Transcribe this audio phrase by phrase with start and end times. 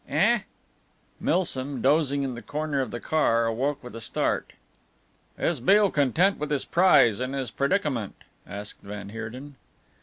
[0.09, 0.39] "Eh?"
[1.19, 4.53] Milsom, dozing in the corner of the car, awoke with a start.
[5.37, 8.15] "Is Beale content with his prize and his predicament?"
[8.47, 9.57] asked van Heerden.